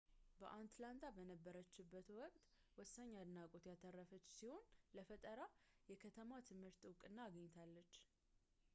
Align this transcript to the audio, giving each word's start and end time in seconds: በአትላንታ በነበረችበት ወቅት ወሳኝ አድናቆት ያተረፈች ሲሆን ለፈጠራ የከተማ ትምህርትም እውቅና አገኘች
በአትላንታ 0.37 1.03
በነበረችበት 1.17 2.07
ወቅት 2.19 2.47
ወሳኝ 2.79 3.11
አድናቆት 3.21 3.67
ያተረፈች 3.71 4.25
ሲሆን 4.37 4.65
ለፈጠራ 4.97 5.41
የከተማ 5.93 6.41
ትምህርትም 6.49 6.89
እውቅና 6.91 7.19
አገኘች 7.29 7.93